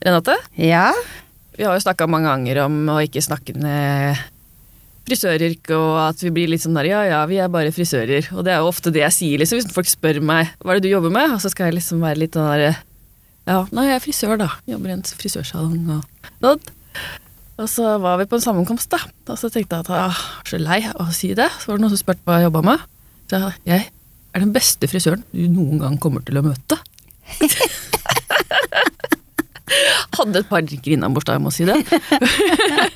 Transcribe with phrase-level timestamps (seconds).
[0.00, 0.90] Renate, Ja,
[1.56, 4.20] vi har jo snakka mange ganger om å ikke snakke ned
[5.10, 8.30] frisøryrket, og at vi blir litt sånn der ja ja, vi er bare frisører.
[8.32, 10.80] Og det er jo ofte det jeg sier, liksom, hvis folk spør meg hva er
[10.80, 12.76] det du jobber med, og så skal jeg liksom være litt sånn derre
[13.48, 14.46] ja, nei, jeg er frisør, da.
[14.68, 16.60] Jobber i en frisørsalong og sånn.
[17.60, 19.00] Og så var vi på en sammenkomst, da.
[19.32, 20.20] Og så tenkte jeg at jeg var
[20.52, 21.48] så lei av å si det.
[21.58, 22.84] Så var det noen som spurte hva jeg jobba med.
[23.28, 23.88] Så jeg, jeg
[24.36, 26.78] er den beste frisøren du noen gang kommer til å møte.
[30.18, 31.76] Hadde et par drinker innan da, jeg må si det.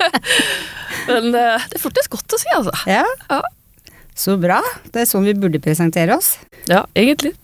[1.09, 2.73] Men det det føltes godt å si, altså.
[2.89, 3.05] ja.
[3.31, 3.41] Ja,
[4.17, 4.61] Så bra.
[4.95, 6.35] Det er sånn vi burde presentere oss.
[6.71, 7.35] ja egentlig.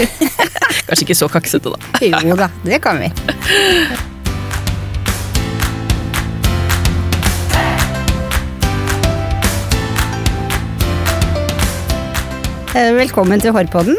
[0.88, 2.22] Kanskje ikke så kaksete, da.
[2.26, 3.12] Jo da, det kan vi.
[12.74, 13.96] Eh, Velkommen til Hårpodden.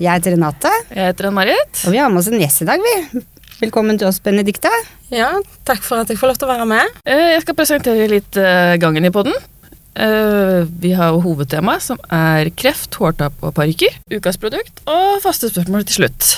[0.00, 1.84] Jeg heter Renate, Jeg heter Ann-Marit.
[1.86, 3.22] og vi har med oss en gjest i dag, vi.
[3.60, 4.70] Velkommen til oss, Benedikte.
[5.14, 5.28] Ja,
[5.64, 6.96] takk for at jeg får lov til å være med.
[7.06, 9.34] Eh, Jeg skal presentere litt eh, gangen i podden.
[9.94, 13.94] Eh, Vi har jo hovedtema, som er kreft, hårtap og parykker.
[14.10, 16.32] Ukas produkt og faste spørsmål til slutt.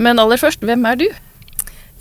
[0.00, 1.08] Men aller først, hvem er du?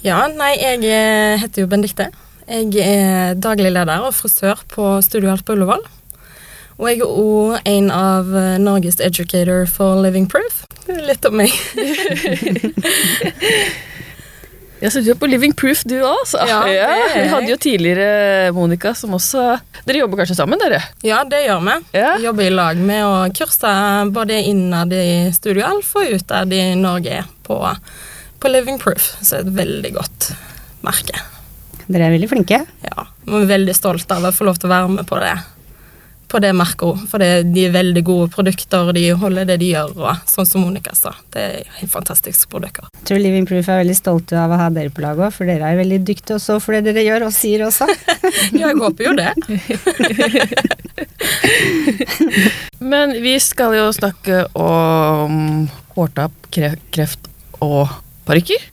[0.05, 2.07] Ja, nei, jeg heter jo Benedikte.
[2.47, 5.83] Jeg er daglig leder og frisør på Studio Alt på Ullevål.
[6.79, 10.61] Og jeg er òg en av eh, Norges educator for Living Proof.
[10.87, 11.51] Litt om meg.
[14.79, 16.39] Ja, så du er på Living Proof, du òg, altså.
[16.47, 20.79] Ja, er Vi hadde jo tidligere Monica, som også Dere jobber kanskje sammen, dere?
[21.03, 21.73] Ja, det gjør vi.
[21.99, 22.13] Ja.
[22.15, 23.73] Vi jobber i lag med å kurse
[24.15, 27.59] både innad i Studio Alf og utad i Norge på,
[28.39, 29.17] på Living Proof.
[29.19, 30.29] Så det er et veldig godt
[30.87, 31.25] merke.
[31.89, 32.61] Dere er veldig flinke.
[32.85, 35.33] Ja, vi er veldig stolte av å få lov til å være med på det,
[36.29, 37.03] på det merket.
[37.11, 40.47] For det, de er veldig gode produkter, og de holder det de gjør, og sånn
[40.47, 41.13] som Monica sa.
[41.33, 42.89] Det er helt fantastiske produkter.
[42.99, 45.49] Jeg tror Living Proof er veldig stolte av å ha dere på laget òg, for
[45.49, 47.89] dere er veldig dyktige også for det dere gjør og sier også.
[48.59, 49.31] Ja, jeg håper jo det.
[52.91, 57.29] Men vi skal jo snakke om hårtap, kreft
[57.63, 57.91] og
[58.27, 58.69] parykker.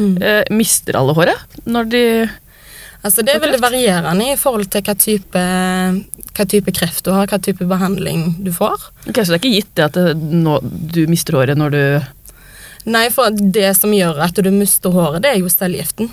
[0.00, 2.04] Eh, mister alle håret når de
[3.00, 5.42] Altså, det er veldig varierende i forhold til hva type,
[6.36, 8.90] hva type kreft du har, hva type behandling du får.
[9.06, 11.84] Ok, Så det er ikke gitt det at det, nå, du mister håret når du
[12.90, 16.08] Nei, for det som gjør at du mister håret, det er jo cellegiften.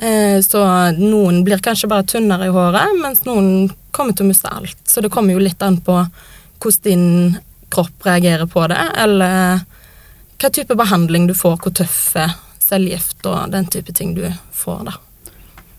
[0.00, 0.62] Eh, så
[0.96, 4.78] noen blir kanskje bare tynnere i håret, mens noen kommer til å miste alt.
[4.88, 7.36] Så det kommer jo litt an på hvordan din
[7.72, 9.64] kropp reagerer på det, eller
[10.40, 12.24] hva type behandling du får, hvor tøffe
[12.60, 14.24] cellegift og den type ting du
[14.56, 14.96] får, da.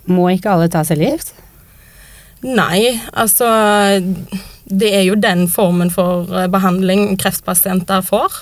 [0.07, 1.33] Må ikke alle ta cellegift?
[2.45, 3.47] Nei, altså
[4.69, 8.33] Det er jo den formen for eh, behandling kreftpasienter får.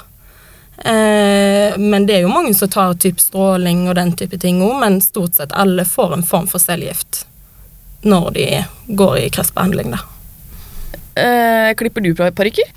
[0.84, 4.74] Eh, men det er jo mange som tar typ stråling og den type ting òg,
[4.82, 7.24] men stort sett alle får en form for cellegift
[8.06, 8.48] når de
[9.00, 10.02] går i kreftbehandling, da.
[11.18, 12.68] eh, Klipper du parykker?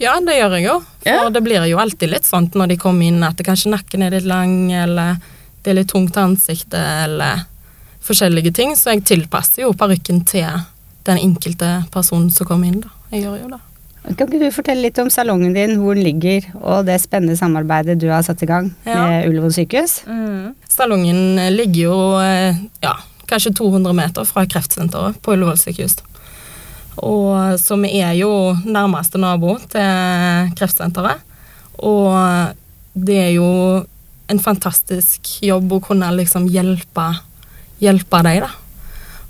[0.00, 0.76] Ja, det gjør jeg jo.
[1.02, 1.28] For Ja.
[1.28, 4.10] det blir jo alltid litt sånt når de kommer inn at det kanskje nakken er
[4.14, 5.16] litt lang, eller
[5.62, 7.44] det er litt tungt ansiktet, eller
[8.06, 8.74] forskjellige ting.
[8.78, 10.48] Så jeg tilpasser jo parykken til
[11.06, 12.90] den enkelte personen som kommer inn, da.
[13.12, 13.60] Jeg gjør jo det.
[14.18, 18.00] Kan ikke du fortelle litt om salongen din, hvor den ligger, og det spennende samarbeidet
[18.02, 18.96] du har satt i gang Ja.
[19.06, 20.00] med Ullevål sykehus?
[20.68, 22.96] Salongen ligger jo eh, ja,
[23.30, 26.00] kanskje 200 meter fra kreftsenteret på Ullevål sykehus.
[26.98, 28.32] Og så vi er jo
[28.66, 31.22] nærmeste nabo til kreftsenteret.
[31.78, 32.52] Og
[32.94, 33.46] det er jo
[34.32, 37.06] en fantastisk jobb å kunne liksom hjelpe,
[37.82, 38.50] hjelpe deg, da.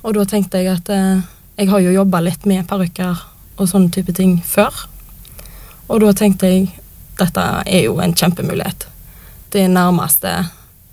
[0.02, 1.22] Og da tenkte jeg at eh,
[1.60, 3.20] jeg har jo jobba litt med parykker
[3.56, 4.84] og sånne type ting før.
[5.88, 6.70] Og da tenkte jeg
[7.20, 8.86] dette er jo en kjempemulighet.
[9.52, 10.32] Det nærmeste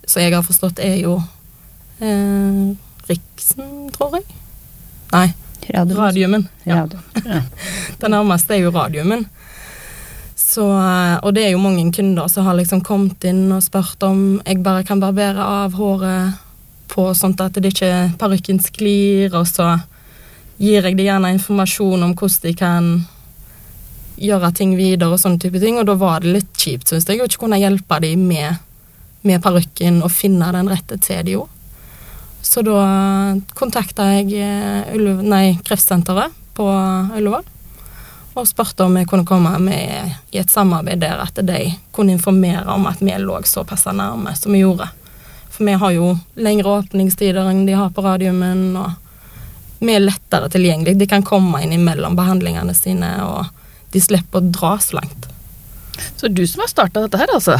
[0.09, 1.19] som jeg har forstått, er jo
[2.01, 2.75] eh,
[3.09, 4.25] Riksen, tror jeg.
[5.13, 5.27] Nei,
[5.69, 5.97] Radio.
[5.99, 6.47] Radiumen.
[6.65, 6.83] Ja.
[6.83, 6.99] Radio.
[7.99, 9.27] Det nærmeste er jo Radiumen.
[10.35, 14.01] Så, eh, og det er jo mange kunder som har liksom kommet inn og spurt
[14.05, 16.39] om jeg bare kan barbere av håret
[16.89, 19.75] på sånt at det ikke parykken sklir, og så
[20.59, 22.89] gir jeg dem gjerne informasjon om hvordan de kan
[24.19, 27.21] gjøre ting videre og sånne type ting, og da var det litt kjipt, syns jeg,
[27.21, 28.59] å ikke kunne hjelpe dem med,
[29.23, 31.45] med parykken og finne den rette til de jo.
[32.43, 32.81] Så da
[33.55, 37.47] kontakta jeg eh, nei, Kreftsenteret på Ullevål
[38.39, 42.67] og spurte om jeg kunne komme med i et samarbeid der at de kunne informere
[42.71, 44.87] om at vi lå såpass nærme som vi gjorde.
[45.59, 50.47] For vi har jo lengre åpningstider enn de har på Radiumen, og vi er lettere
[50.47, 50.93] tilgjengelig.
[50.95, 55.27] De kan komme inn imellom behandlingene sine, og de slipper å dra så langt.
[56.15, 57.59] Så du som har starta dette her, altså?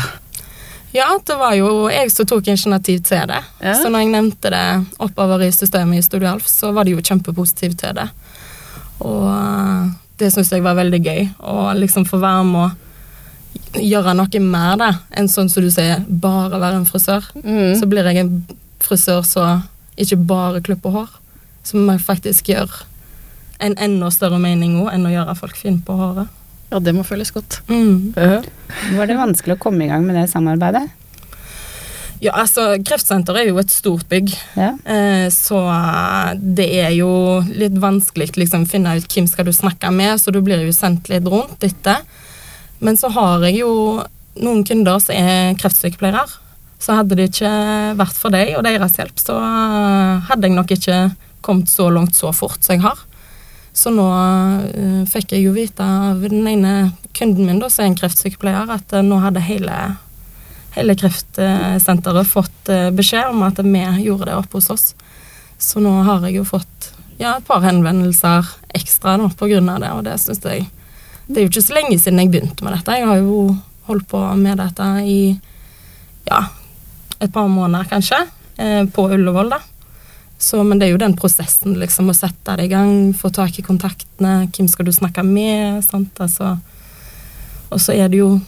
[0.96, 3.44] Ja, det var jo jeg som tok initiativ til det.
[3.60, 3.76] Ja.
[3.76, 4.66] Så når jeg nevnte det
[5.04, 8.08] oppover i systemet i Studio Alf, så var de jo kjempepositive til det.
[9.04, 9.92] Og eh,
[10.24, 11.28] det syns jeg var veldig gøy.
[11.44, 12.89] Å liksom få være med å
[13.78, 17.26] gjøre noe mer da, enn sånn som du sier, bare være en frisør.
[17.44, 17.76] Mm.
[17.80, 18.34] Så blir jeg en
[18.84, 19.64] frisør som
[20.00, 21.10] ikke bare klipper hår,
[21.68, 22.82] som faktisk gjør
[23.60, 26.38] en enda større mening også, enn å gjøre folk fine på håret.
[26.70, 27.62] Ja, det må føles godt.
[27.68, 28.14] Mm.
[28.16, 30.86] Var det vanskelig å komme i gang med det samarbeidet?
[32.20, 34.34] Ja, altså, Kreftsenteret er jo et stort bygg.
[34.60, 34.74] Ja.
[34.84, 35.60] Eh, så
[36.36, 37.10] det er jo
[37.48, 41.08] litt vanskelig liksom finne ut hvem skal du snakke med, så du blir jo sendt
[41.12, 42.04] litt rundt etter.
[42.80, 43.72] Men så har jeg jo
[44.40, 46.26] noen kunder som er kreftsykepleiere.
[46.80, 47.52] Så hadde det ikke
[48.00, 49.36] vært for deg og deres hjelp, så
[50.30, 51.00] hadde jeg nok ikke
[51.44, 53.02] kommet så langt så fort som jeg har.
[53.76, 57.92] Så nå uh, fikk jeg jo vite av den ene kunden min, da, som er
[57.92, 59.76] en kreftsykepleier, at uh, nå hadde hele
[60.76, 64.86] hele kreftsenteret fått eh, beskjed om at vi gjorde det oppe hos oss.
[65.58, 68.48] Så nå har jeg jo fått ja, et par henvendelser
[68.78, 70.70] ekstra nå på grunn av det, og det syns jeg
[71.30, 72.96] Det er jo ikke så lenge siden jeg begynte med dette.
[72.98, 73.42] Jeg har jo
[73.86, 75.20] holdt på med dette i
[76.26, 76.40] ja,
[77.22, 78.24] et par måneder, kanskje,
[78.58, 79.60] eh, på Ullevål, da.
[80.42, 83.60] Så, men det er jo den prosessen, liksom, å sette det i gang, få tak
[83.60, 86.56] i kontaktene, hvem skal du snakke med, sant, altså.
[87.70, 88.40] Og så er det jo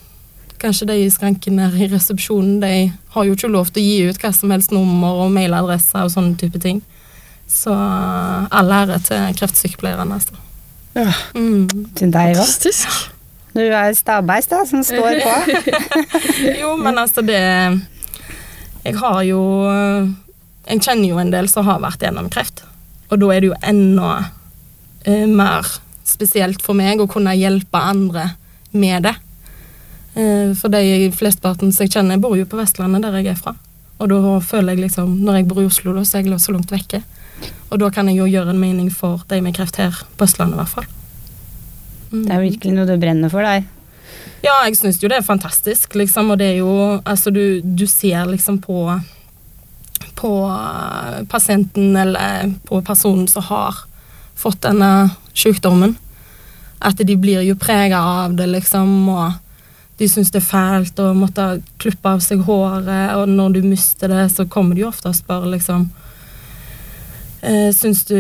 [0.62, 4.12] Kanskje de i skranken her i resepsjonen, de har jo ikke lov til å gi
[4.12, 6.83] ut hva som helst nummer og mailadresser og sånne type ting.
[7.50, 10.38] Så all ære til kreftsykepleierne, altså.
[10.97, 11.07] Ja.
[11.35, 11.67] Mm.
[11.95, 12.41] Til deg òg.
[12.41, 13.11] Fantastisk.
[13.51, 15.31] Du er stabeis, da, som står på.
[16.61, 17.39] Jo, men altså, det
[18.83, 19.41] Jeg har jo
[20.67, 22.63] Jeg kjenner jo en del som har vært gjennom kreft,
[23.11, 24.11] og da er det jo enda
[25.07, 25.67] uh, mer
[26.07, 28.29] spesielt for meg å kunne hjelpe andre
[28.71, 29.15] med det.
[30.15, 33.55] Uh, for de flesteparten som jeg kjenner, bor jo på Vestlandet, der jeg er fra.
[33.99, 36.55] Og da føler jeg liksom, når jeg bor i Oslo, da, så er jeg så
[36.55, 37.01] langt vekke.
[37.71, 40.57] Og da kan jeg jo gjøre en mening for de med kreft her på Østlandet,
[40.57, 40.89] i hvert fall.
[42.11, 42.25] Mm.
[42.25, 43.69] Det er virkelig noe du brenner for deg.
[44.41, 46.73] Ja, jeg syns jo det er fantastisk, liksom, og det er jo
[47.05, 48.83] Altså, du, du ser liksom på
[50.21, 53.75] på eh, pasienten eller på personen som har
[54.35, 55.95] fått denne sykdommen.
[56.79, 59.33] At de blir jo prega av det, liksom, og
[59.97, 64.09] de syns det er fælt å måtte klippe av seg håret, og når du mister
[64.09, 65.89] det, så kommer de jo ofte og spør liksom
[67.41, 68.17] Syns du,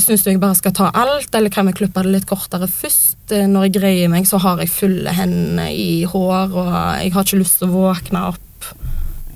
[0.00, 3.18] syns du jeg bare skal ta alt, eller kan vi klippe det litt kortere først?
[3.30, 6.70] Eh, Når jeg greier meg, så har jeg fulle hender i hår, og
[7.02, 8.70] jeg har ikke lyst til å våkne opp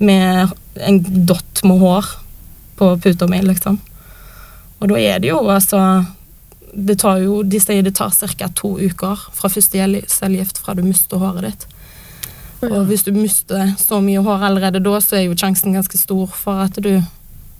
[0.01, 0.99] med en
[1.29, 2.09] dott med hår
[2.77, 3.77] på puta mi, liksom.
[4.79, 5.79] Og da er det jo altså
[6.77, 8.49] det tar jo, De sier det tar ca.
[8.53, 9.79] to uker fra første
[10.11, 11.65] cellegift fra du mister håret ditt.
[12.67, 16.27] Og hvis du mister så mye hår allerede da, så er jo sjansen ganske stor
[16.27, 17.01] for at du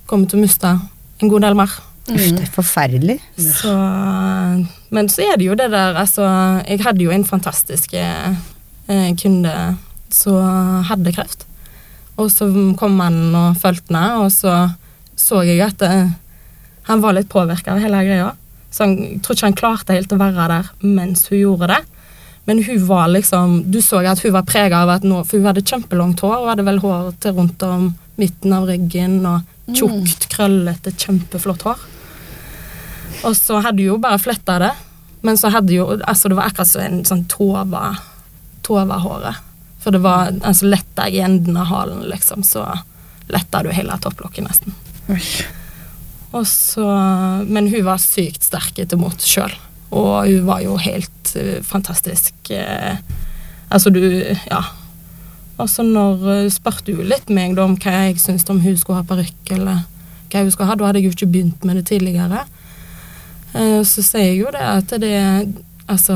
[0.06, 0.74] kommer til å miste
[1.22, 1.74] en god del mer.
[2.08, 3.18] Uff, det er forferdelig.
[3.36, 3.74] Så,
[4.96, 6.24] men så er det jo det der Altså,
[6.64, 8.38] jeg hadde jo en fantastisk eh,
[9.20, 9.54] kunde
[10.14, 11.44] som hadde kreft.
[12.18, 12.48] Og så
[12.80, 14.70] kom han og fulgte med, og så
[15.18, 16.14] så jeg at eh,
[16.88, 18.32] han var litt påvirka av hele greia.
[18.70, 21.80] Så han, jeg tror ikke han klarte helt å være der mens hun gjorde det.
[22.48, 25.50] Men hun var liksom Du så at hun var prega av at nå For hun
[25.50, 30.28] hadde kjempelangt hår, og hadde vel hår til rundt om midten av ryggen, og tjukt,
[30.32, 31.86] krøllete, kjempeflott hår.
[33.26, 34.74] Og så hadde hun jo bare fletta det,
[35.26, 37.90] men så hadde jo Altså, det var akkurat som en sånn tova
[38.68, 39.44] Tova-håret.
[39.82, 42.66] For det var altså letta i enden av halen, liksom, så
[43.32, 44.76] letta du hele topplokket, nesten.
[46.36, 46.88] Og så,
[47.48, 49.54] men hun var sykt sterk etter mot sjøl,
[49.96, 52.34] og hun var jo helt uh, fantastisk.
[52.52, 53.00] uh,
[53.70, 54.02] altså, du
[54.50, 54.66] Ja.
[55.58, 58.78] Og så når uh, spurte hun litt meg da om hva jeg syntes om hun
[58.78, 59.86] skulle ha parykk, eller
[60.30, 60.78] hva hun skulle ha.
[60.78, 62.44] Da hadde jeg jo ikke begynt med det tidligere.
[63.56, 65.14] Eh, så sier jeg jo det at det
[65.88, 66.16] Altså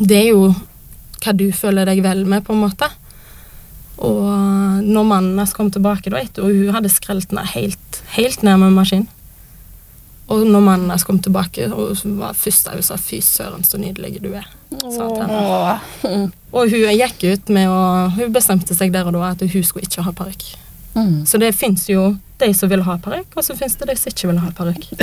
[0.00, 0.48] Det er jo
[1.22, 2.88] hva du føler deg vel med, på en måte.
[4.02, 8.58] Og når mannen hennes kom tilbake, da, og hun hadde skrelt ned helt, helt ned
[8.58, 9.06] med maskin
[10.32, 14.22] Og når mannen kom tilbake, og var først der hun sa 'fy søren, så nydelig
[14.22, 14.48] du er'.
[16.52, 19.84] Og hun gikk ut med å Hun bestemte seg der og da at hun skulle
[19.84, 20.44] ikke ha parykk.
[20.94, 21.26] Mm.
[21.26, 24.12] Så det fins jo de som vil ha parykk, og så fins det de som
[24.12, 24.88] ikke vil ha parykk.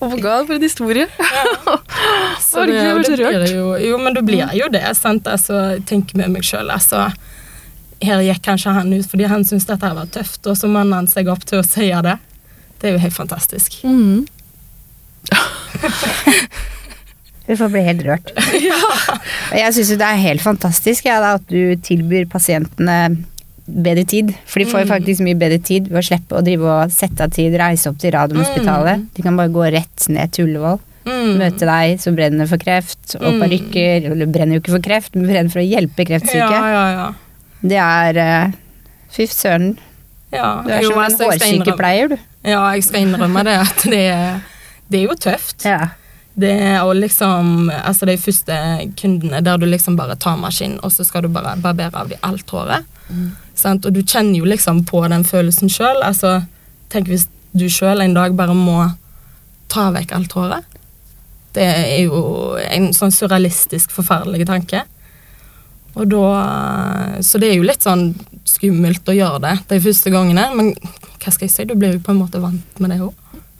[0.00, 1.06] Oh my god, for en historie.
[2.42, 5.26] Så Herregud, det, så det blir jo, jo, men du blir jo det, sant.
[5.30, 7.06] Altså, jeg tenker med meg sjøl, altså.
[8.02, 11.10] Her gikk kanskje han ut fordi han syntes dette var tøft, og så manner han
[11.10, 12.16] seg opp til å si det.
[12.78, 13.80] Det er jo helt fantastisk.
[13.84, 14.26] Mm.
[17.48, 18.30] Du får bli helt rørt.
[18.60, 18.78] ja.
[19.56, 22.96] jeg syns jo det er helt fantastisk ja, da, at du tilbyr pasientene
[23.64, 24.34] bedre tid.
[24.48, 27.24] For de får jo faktisk mye bedre tid ved å slippe å drive og sette
[27.24, 29.06] av tid, reise opp til Radiumhospitalet.
[29.16, 31.38] De kan bare gå rett ned til Ullevål, Mm.
[31.40, 33.38] møte deg som brenner for kreft, og Mm.
[33.40, 36.52] parykker Eller brenner jo ikke for kreft, men brenner for å hjelpe kreftsyke.
[36.52, 37.06] Ja, ja, ja.
[37.62, 38.52] Det er eh,
[39.08, 39.78] Fy søren.
[40.34, 40.52] Ja.
[40.64, 42.16] Du er som en hårsykepleier, du.
[42.46, 44.04] Ja, jeg skal innrømme det at det
[44.88, 45.64] det er jo tøft.
[45.68, 45.90] Ja.
[46.38, 48.54] Det å liksom Altså de første
[48.98, 52.18] kundene der du liksom bare tar maskin, og så skal du bare barbere av de
[52.24, 52.86] alt håret.
[53.58, 53.86] Sant?
[53.86, 56.02] Og du kjenner jo liksom på den følelsen sjøl.
[56.04, 56.42] Altså,
[56.92, 58.78] tenk hvis du sjøl en dag bare må
[59.72, 60.78] ta vekk alt håret.
[61.56, 64.84] Det er jo en sånn surrealistisk, forferdelig tanke.
[65.96, 68.12] Og da Så det er jo litt sånn
[68.48, 70.72] skummelt å gjøre det de første gangene, men
[71.18, 73.12] hva skal jeg si, du blir jo på en måte vant med det òg.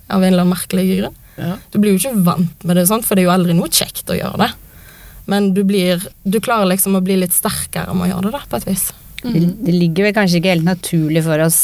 [0.08, 1.18] Av en eller annen merkelig grunn.
[1.38, 1.56] Ja.
[1.70, 3.06] Du blir jo ikke vant med det, sant?
[3.06, 4.52] for det er jo aldri noe kjekt å gjøre det.
[5.28, 8.40] Men du blir Du klarer liksom å bli litt sterkere med å gjøre det, da,
[8.48, 8.86] på et vis.
[9.22, 11.60] Det, det ligger vel kanskje ikke helt naturlig for oss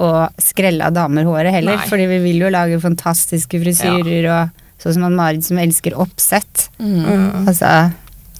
[0.00, 1.88] å skrelle av damer håret heller, Nei.
[1.90, 6.68] fordi vi vil jo lage fantastiske frisyrer og sånn som Marit som elsker oppsett.
[6.80, 7.00] Mm.
[7.04, 7.48] Mm.
[7.50, 7.72] Altså,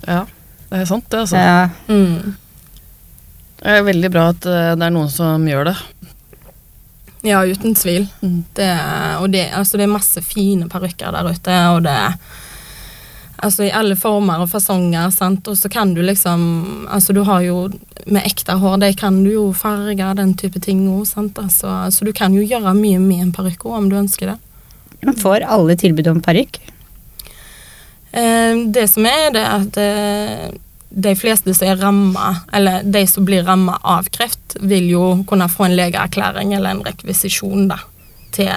[0.07, 0.23] Ja,
[0.71, 1.37] det er sant det, altså.
[1.37, 1.69] ja.
[1.91, 2.37] Mm.
[3.61, 5.77] Det er veldig bra at eh, det er noen som gjør det.
[7.27, 8.07] Ja, uten tvil.
[8.25, 8.45] Mm.
[8.57, 8.71] Det,
[9.21, 11.99] og det, altså, det er masse fine parykker der ute, og det
[13.41, 16.43] Altså i alle former og fasonger, sant, og så kan du liksom
[16.93, 17.71] Altså du har jo
[18.05, 21.89] Med ekte hår, det kan du jo farge den type ting òg, sant, altså.
[21.89, 24.39] Så du kan jo gjøre mye med en parykk òg, om du ønsker det.
[25.05, 26.61] Man får alle tilbud om parykk.
[28.13, 30.59] Eh, det som er, det er at eh,
[30.91, 35.49] de fleste som er ramma, eller de som blir ramma av kreft, vil jo kunne
[35.51, 37.79] få en legeerklæring eller en rekvisisjon da,
[38.35, 38.51] til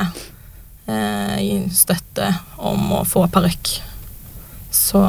[0.89, 3.75] eh, støtte om å få parykk.
[4.73, 5.03] Så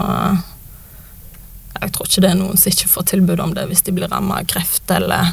[1.80, 4.12] jeg tror ikke det er noen som ikke får tilbud om det hvis de blir
[4.12, 5.32] ramma av kreft eller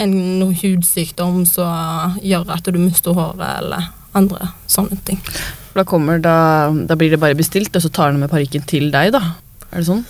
[0.00, 5.20] en noen hudsykdom som gjør at du mister håret, eller andre sånne ting.
[5.72, 8.90] Da, kommer, da, da blir det bare bestilt, og så tar de med parykken til
[8.92, 9.34] deg, da.
[9.72, 10.02] Er det sånn?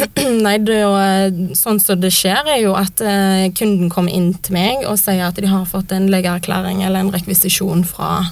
[0.46, 4.32] Nei, det jo, eh, sånn som det skjer, er jo at eh, kunden kommer inn
[4.40, 8.30] til meg og sier at de har fått en legeerklæring eller en rekvisisjon fra,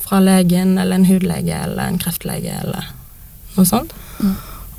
[0.00, 2.88] fra legen eller en hudlege eller en kreftlege eller
[3.58, 3.92] noe sånt.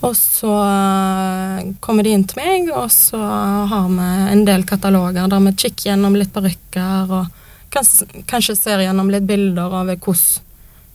[0.01, 5.29] Og så eh, kommer de inn til meg, og så har vi en del kataloger
[5.29, 10.47] der vi kikker gjennom litt parykker og kanskje, kanskje ser gjennom litt bilder av hvordan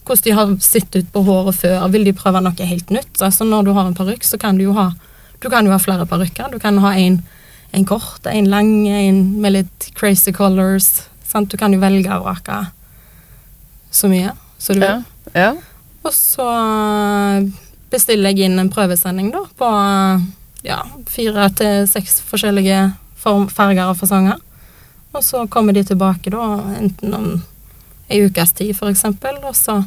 [0.07, 1.89] hvordan de har sett ut på håret før.
[1.93, 3.21] Vil de prøve noe helt nytt?
[3.21, 4.93] Altså Når du har en parykk, så kan du jo ha
[5.43, 6.49] Du kan jo ha flere parykker.
[6.51, 7.21] Du kan ha en,
[7.73, 11.03] en kort, en lang, en med litt crazy colors.
[11.27, 11.51] Sant?
[11.51, 12.63] Du kan jo velge og vrake
[13.91, 15.03] så mye så du vil.
[15.35, 15.41] Ja.
[15.41, 15.51] ja.
[16.07, 17.49] Og så eh,
[17.93, 20.25] bestiller jeg inn en prøvesending da, på eh,
[20.67, 22.87] ja, fire til seks forskjellige
[23.23, 24.41] farger og fasonger.
[25.17, 26.47] Og så kommer de tilbake da,
[26.79, 27.29] enten om
[28.09, 29.83] ei ukes tid, eksempel, og så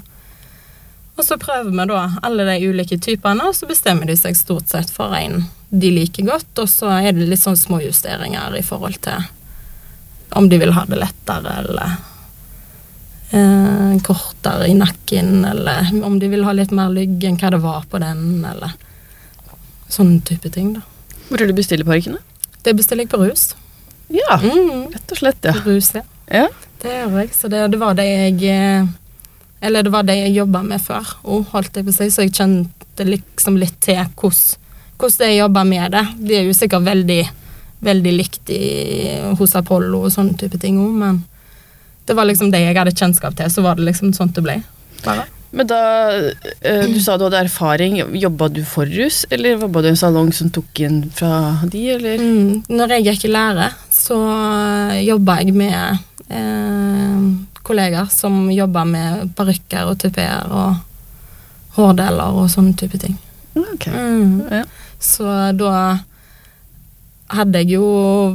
[1.20, 4.72] og så prøver vi da alle de ulike typene, og så bestemmer de seg stort
[4.72, 9.02] sett for en de liker godt, og så er det litt sånn småjusteringer i forhold
[9.04, 9.28] til
[10.40, 11.98] om de vil ha det lettere, eller
[13.36, 17.62] eh, kortere i nakken, eller om de vil ha litt mer lygg enn hva det
[17.66, 18.78] var på den, eller
[19.92, 20.86] sånne type ting, da.
[21.28, 22.22] Hvor er det du bestiller parykkene?
[22.64, 23.52] Det bestiller jeg på rus.
[24.10, 25.54] Ja, Mm, rett og slett, ja.
[25.54, 26.06] på rus, ja.
[26.32, 26.48] ja.
[26.80, 28.88] Det gjør jeg, så det, det var det jeg eh,
[29.62, 32.24] Eller det var det jeg jobba med før, òg, holdt jeg på å si, så
[32.24, 36.06] jeg kjente liksom litt til hvordan jeg jobba med det.
[36.20, 37.22] Det er jo sikkert veldig,
[37.88, 38.64] veldig likt i,
[39.40, 41.22] hos Apollo og sånne type ting òg, men
[42.08, 44.58] det var liksom det jeg hadde kjennskap til, så var det liksom sånn det ble.
[45.06, 45.28] Bare.
[45.52, 45.80] Men da
[46.62, 47.98] eh, Du sa du hadde erfaring.
[48.22, 51.32] Jobba du for rus, eller jobba du i en salong som tok inn fra
[51.70, 52.22] de, eller?
[52.22, 54.20] Mm, når jeg gikk i lære, så
[55.06, 57.26] jobba jeg med eh,
[57.64, 60.78] kollegaer som jobber med parykker og tupeer og
[61.78, 63.18] hårdeler og sånne type ting.
[63.56, 63.94] Okay.
[63.94, 64.46] Mm.
[64.50, 64.64] Ja.
[65.00, 65.26] Så
[65.58, 65.74] da
[67.30, 67.86] hadde jeg jo,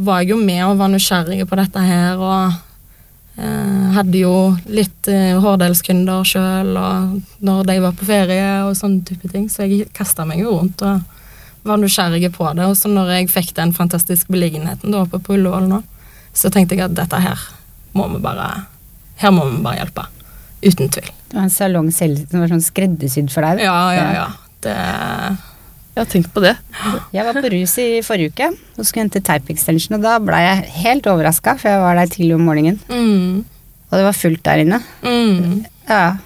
[0.07, 4.37] var jeg jo med og var nysgjerrig på dette her, og eh, hadde jo
[4.71, 9.67] litt eh, hårdelskunder sjøl, og når de var på ferie og sånne type ting, så
[9.67, 11.03] jeg kasta meg jo rundt og
[11.65, 12.69] var nysgjerrig på det.
[12.69, 15.83] Og så når jeg fikk den fantastiske beliggenheten da oppe på Ullevål nå,
[16.35, 17.43] så tenkte jeg at dette her
[17.95, 18.49] må vi bare
[19.23, 20.07] Her må vi bare hjelpe.
[20.65, 21.11] Uten tvil.
[21.31, 23.61] Det var en salong selv som var sånn skreddersydd for deg.
[23.67, 24.27] Ja, ja, ja.
[24.65, 24.75] Det
[25.95, 26.57] Jeg har tenkt på det.
[27.15, 30.41] Jeg var på rus i forrige uke og skulle hente type extension, og da ble
[30.43, 33.45] jeg helt overraska, for jeg var der tidlig om morgenen, mm,
[33.91, 34.81] og det var fullt der inne.
[35.05, 35.65] mm.
[35.87, 36.17] Ja.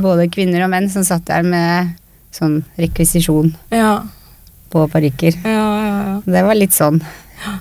[0.00, 1.90] Både kvinner og menn som satt der med
[2.32, 4.06] sånn rekvisisjon Ja,
[4.76, 5.38] på parykker.
[5.44, 5.94] ja, ja.
[6.10, 6.16] ja.
[6.26, 7.00] Det var litt sånn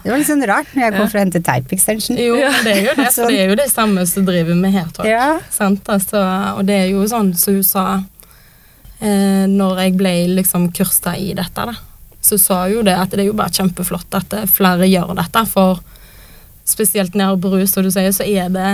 [0.04, 1.08] Det var litt sånn rart når jeg kom Ja.
[1.12, 2.18] for å hente tape extension.
[2.18, 5.08] Jo, det er jo det, for det er jo det samme som driver med hairtalk.
[5.10, 5.40] Ja.
[5.52, 5.84] Sant?
[5.92, 6.22] Altså,
[6.58, 7.84] og det er jo sånn som hun sa
[9.02, 11.76] eh, når jeg ble liksom kursa i dette, da.
[12.26, 15.44] Så sa hun jo det at det er jo bare kjempeflott at flere gjør dette,
[15.52, 15.84] for
[16.66, 18.72] spesielt nede på rus, som du sier, så er det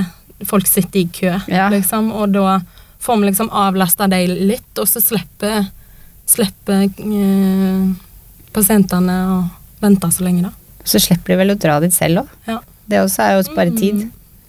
[0.48, 1.68] Folk sitter i kø, Ja.
[1.70, 2.62] liksom, og da
[3.00, 5.68] får vi liksom avlasta dem litt, og så slipper,
[6.26, 7.92] slipper eh,
[8.54, 10.52] pasientene og vente så lenge, da.
[10.86, 12.28] Så slipper du vel å dra dit selv òg.
[12.48, 12.60] Ja.
[12.90, 14.08] Det også er jo å spare tid.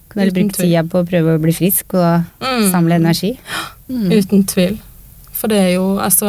[0.09, 2.71] Kan heller bruke tida på å prøve å bli frisk og Mm.
[2.71, 3.37] samle energi.
[3.89, 4.77] Uten tvil.
[5.31, 6.27] For det er jo, altså,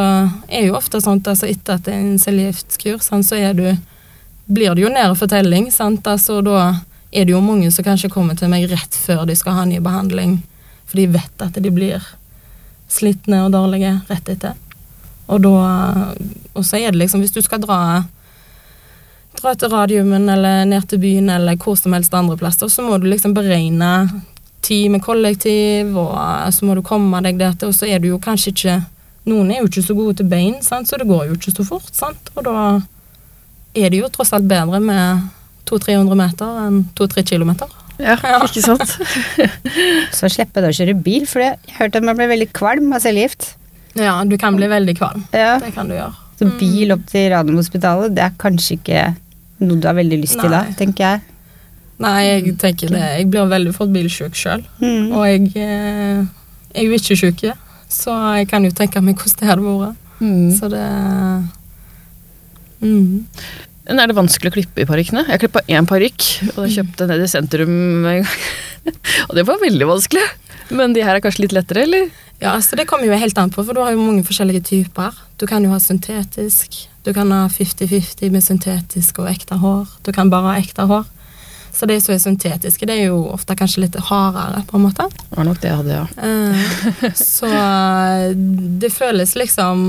[0.49, 3.77] er jo ofte sånn altså, etter at en cellegiftkur, sant, så du,
[4.51, 5.71] blir det jo nær fortelling.
[5.71, 6.03] Sant?
[6.03, 6.81] Altså, da
[7.13, 9.79] er det jo mange som kanskje kommer til meg rett før de skal ha ny
[9.79, 10.41] behandling,
[10.85, 12.01] for de vet at de blir
[12.89, 14.53] slitne og dårlige rett etter.
[15.27, 15.53] Og da
[16.55, 18.05] Og så er det liksom, hvis du skal dra
[19.35, 22.97] dra til radiumen eller ned til byen eller hvor som helst andre plasser, så må
[22.97, 23.89] du liksom beregne
[24.63, 28.13] tid med kollektiv, og så må du komme deg der til, og så er du
[28.13, 28.81] jo kanskje ikke
[29.25, 30.85] Noen er jo ikke så gode til bein, sant?
[30.85, 32.27] så det går jo ikke så fort, sant?
[32.37, 32.65] og da
[33.73, 35.23] er det jo tross alt bedre med
[35.65, 37.71] 200-300 meter enn 2-3 kilometer.
[37.97, 38.13] Ja,
[38.45, 38.93] ikke sant?
[40.17, 43.01] Så slipper du å kjøre bil, for jeg hørte at man ble veldig kvalm av
[43.01, 43.55] cellegift.
[43.95, 45.23] Ja, du kan bli veldig kvalm.
[45.31, 45.55] Ja.
[45.61, 46.13] Det kan du gjøre.
[46.35, 49.03] Så bil opp til Radiumhospitalet, det er kanskje ikke
[49.63, 51.21] noe du har veldig lyst til da, tenker jeg.
[52.03, 53.03] Nei, jeg tenker det.
[53.21, 55.13] Jeg blir veldig fort bilsjuk sjøl, Mm.
[55.15, 57.43] og jeg jeg er jo ikke sjuk,
[57.87, 60.01] så jeg kan jo tenke meg hvordan det hadde vært.
[60.19, 60.49] Mm.
[60.57, 60.87] Så det
[62.81, 63.23] mm.
[63.85, 65.23] Er det vanskelig å klippe i parykkene?
[65.29, 66.25] Jeg klippa én parykk,
[66.55, 67.75] og da kjøpte jeg ned i sentrum
[68.09, 68.45] en gang.
[69.29, 70.23] og det var veldig vanskelig.
[70.73, 72.09] Men de her er kanskje litt lettere, eller?
[72.39, 75.15] Ja, så det kommer jo helt an på, for du har jo mange forskjellige typer.
[75.39, 79.87] Du kan jo ha syntetisk, du kan ha 50-50 med syntetisk og ekte hår.
[80.03, 81.05] Du kan bare ha ekte hår.
[81.75, 85.09] Så det som er syntetiske, det er jo ofte kanskje litt hardere, på en måte.
[85.11, 86.05] Det var nok det jeg hadde, ja.
[86.23, 88.29] Eh, så eh,
[88.79, 89.81] det føles liksom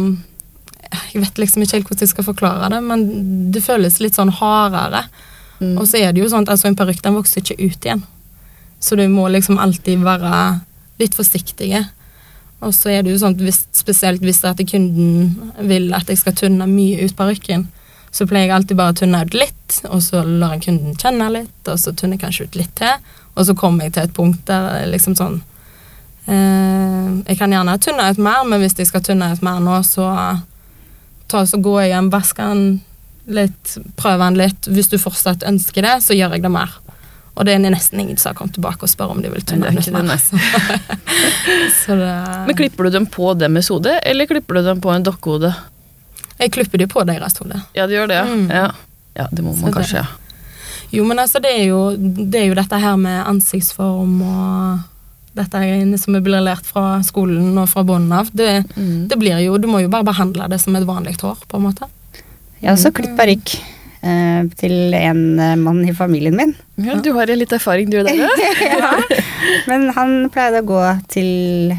[0.86, 3.06] Jeg vet liksom ikke helt hvordan jeg skal forklare det, men
[3.54, 5.04] det føles litt sånn hardere.
[5.60, 5.76] Mm.
[5.78, 8.02] Og så er det jo sånn at altså, en parykk den vokser ikke ut igjen.
[8.82, 10.32] Så du må liksom alltid være
[11.00, 11.84] litt forsiktige.
[12.64, 16.08] Og så er det jo sånn at spesielt hvis det er at kunden vil at
[16.08, 17.66] jeg skal tynne mye ut parykken,
[18.16, 21.28] så pleier jeg alltid bare å tynne ut litt, og så lar jeg kunden kjenne
[21.34, 24.16] litt, og så tynner jeg kanskje ut litt til, og så kommer jeg til et
[24.16, 25.34] punkt der er liksom sånn
[26.32, 29.76] eh, Jeg kan gjerne tynne ut mer, men hvis jeg skal tynne ut mer nå,
[29.84, 30.08] så
[31.28, 32.66] ta, så går jeg hjem, vasker den
[33.36, 34.68] litt, prøver den litt.
[34.70, 36.78] Hvis du fortsatt ønsker det, så gjør jeg det mer.
[37.36, 39.62] Og det er nesten ingen som har kommet tilbake og spør om de vil den
[39.66, 40.20] ut er mer.
[42.46, 45.52] Men klipper du dem på deres hode, eller klipper du dem på en dokkehode?
[46.40, 47.60] Jeg klipper dem på deres hode.
[47.76, 48.24] Ja, de gjør det, ja.
[48.24, 48.46] Mm.
[48.50, 48.70] ja.
[49.16, 50.06] Ja, det må man Så kanskje, ja.
[50.92, 54.84] Jo, men altså, det er jo, det er jo dette her med ansiktsform og
[55.36, 58.30] dette greiene som vi blir lært fra skolen og fra bunnen av.
[58.32, 59.08] Det, Mm.
[59.08, 61.62] det blir jo, Du må jo bare behandle det som et vanlig hår, på en
[61.68, 61.88] måte.
[62.62, 63.56] Jeg så også klippet parykk
[64.60, 66.54] til en eh, mann i familien min.
[66.82, 66.98] ja.
[67.02, 68.14] Du har litt erfaring, du der.
[68.62, 68.94] ja.
[69.70, 71.74] Men han pleide å gå til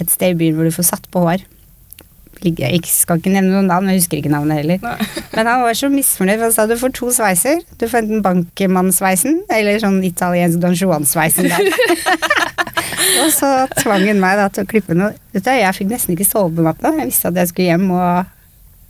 [0.00, 1.44] et sted i byen hvor du får satt på hår.
[2.40, 4.80] Jeg skal ikke nevne noen navn, jeg husker ikke navnet heller.
[5.36, 7.60] Men han var så misfornøyd, for han sa du får to sveiser.
[7.76, 11.68] Du får enten bankmannsveisen eller sånn italiensk Don Juan-sveisen der.
[13.26, 13.50] og så
[13.82, 15.12] tvang hun meg da til å klippe noe.
[15.34, 16.94] Vet du, jeg fikk nesten ikke sove på natta.
[16.96, 18.36] Jeg visste at jeg skulle hjem og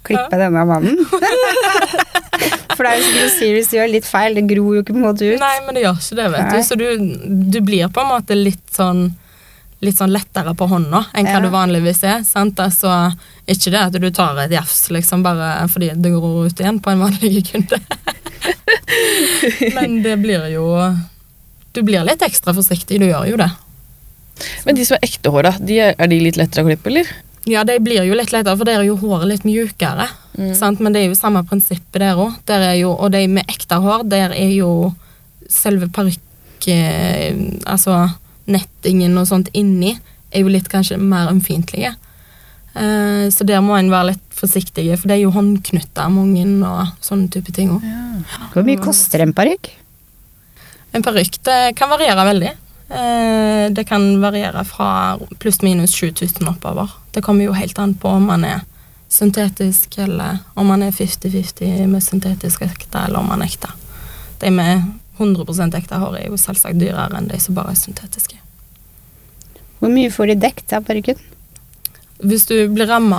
[0.07, 0.97] klippe denne mannen.
[2.77, 4.83] for det er jo som du sier, hvis du gjør litt feil, det gror jo
[4.85, 5.41] ikke på en måte ut.
[5.43, 6.53] Nei, men det gjør ikke det, vet Nei.
[6.55, 6.69] du.
[6.69, 6.87] Så du,
[7.57, 9.11] du blir på en måte litt sånn
[9.81, 11.41] Litt sånn lettere på hånda enn hva Ja.
[11.41, 12.19] du vanligvis er.
[12.29, 12.59] sant?
[12.61, 12.91] Altså,
[13.49, 16.93] ikke det at du tar et jafs liksom bare fordi det gror ut igjen på
[16.93, 17.79] en vanlig kunde.
[19.77, 20.67] Men det blir jo
[21.73, 23.49] Du blir litt ekstra forsiktig, du gjør jo det.
[24.69, 26.93] Men de som er ekte hår, da, de er, er de litt lettere å klippe,
[26.93, 27.09] eller?
[27.49, 30.09] Ja, det blir jo litt lettere, for der er jo håret litt mjukere.
[30.57, 30.81] Sant?
[30.81, 32.37] Men det er jo samme prinsippet der òg.
[32.91, 34.93] Og de med ekte hår, der er jo
[35.49, 36.21] selve parykk...
[36.69, 37.35] eh,
[37.67, 38.11] Altså
[38.51, 39.95] nettingen og sånt inni
[40.31, 41.95] er jo litt kanskje mer ømfintlige.
[42.75, 46.93] Eh, så der må en være litt forsiktig, for det er jo håndknytter mange og
[47.05, 47.85] sånne type ting òg.
[48.55, 49.73] Hvor mye koster en parykk?
[50.95, 52.53] En parykk det kan variere veldig.
[52.91, 56.91] Eh, det kan variere fra pluss-minus 7000 oppover.
[57.15, 58.65] Det kommer jo helt an på om man er
[59.11, 63.73] syntetisk, eller om man er 50-50 med syntetisk ekte, eller om man er ekte.
[64.41, 64.83] De med
[65.19, 68.39] 100% ekte hår er jo selvsagt dyrere enn de som bare er syntetiske.
[69.81, 71.19] Hvor mye får de dekt av parykken?
[72.27, 73.19] hvis du blir ramma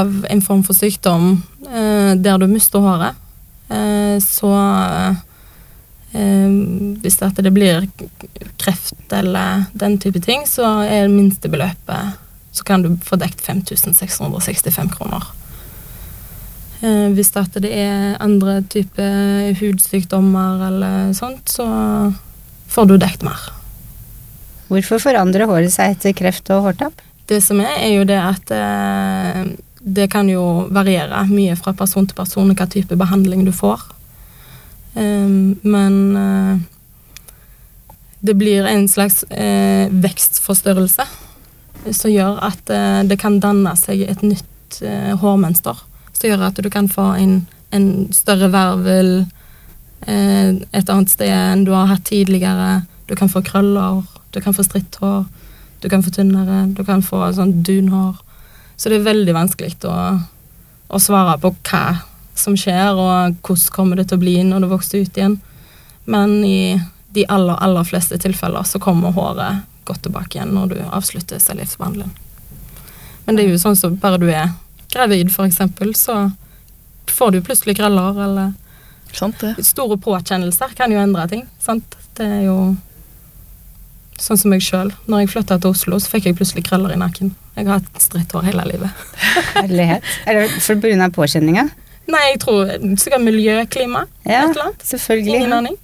[0.00, 1.30] av en form for sykdom
[1.68, 3.16] eh, der du mister håret,
[3.68, 4.52] eh, så
[6.08, 7.84] Hvis det, det blir
[8.56, 12.16] kreft eller den type ting, så er minstebeløpet
[12.56, 15.26] Så kan du få dekt 5665 kroner.
[16.80, 21.66] Eh, hvis det, det er andre typer hudsykdommer eller sånt, så
[22.70, 23.50] får du dekt mer.
[24.68, 27.04] Hvorfor forandrer håret seg etter kreft og hårtap?
[27.28, 29.42] Det som er, er jo det at eh,
[29.80, 33.82] det kan jo variere mye fra person til person hva type behandling du får.
[34.94, 36.58] Um, men uh,
[38.20, 41.04] det blir en slags uh, vekstforstørrelse
[41.94, 44.80] som gjør at uh, det kan danne seg et nytt
[45.22, 45.78] hårmønster.
[46.12, 47.38] Som gjør at du kan få en,
[47.72, 49.22] en større vervel
[50.06, 52.84] et annet sted enn du har hatt tidligere.
[53.10, 55.24] Du kan få krøller, du kan få stritthår,
[55.82, 58.20] du kan få tynnere, du kan få sånn dunhår.
[58.76, 59.96] Så det er veldig vanskelig å,
[60.86, 61.82] å svare på hva
[62.38, 65.38] som skjer, og hvordan kommer det til å bli når det vokser ut igjen.
[66.08, 66.78] Men i
[67.16, 72.10] de aller, aller fleste tilfeller så kommer håret godt tilbake igjen når du avslutter cellegiftbehandling.
[73.26, 74.52] Men det er jo sånn som bare du er
[74.92, 76.30] gravid, eksempel, så
[77.12, 78.52] får du plutselig krøller, eller
[79.12, 79.54] sant, ja.
[79.64, 81.44] Store påkjennelser kan jo endre ting.
[81.60, 81.96] Sant?
[82.16, 82.58] Det er jo
[84.20, 84.92] sånn som meg sjøl.
[85.06, 87.34] Når jeg flytta til Oslo, så fikk jeg plutselig krøller i nakken.
[87.56, 89.04] Jeg har hatt stritt hår hele livet.
[89.54, 90.08] Herlighet.
[90.26, 91.08] Er det for pga.
[91.14, 91.68] påkjenninga?
[92.08, 94.84] Nei, jeg tror sikkert miljø, klima, ja, et eller annet.
[94.88, 95.34] Selvfølgelig.
[95.36, 95.76] Ingen aning.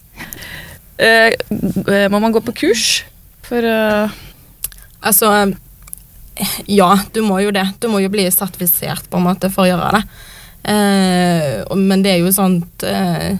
[0.94, 3.02] Uh, må man gå på kurs
[3.42, 4.12] for uh...
[5.04, 5.30] Altså
[6.70, 7.66] Ja, du må jo det.
[7.82, 10.04] Du må jo bli sertifisert på en måte for å gjøre det.
[10.64, 12.30] Uh, men det er jo
[12.88, 13.34] eh,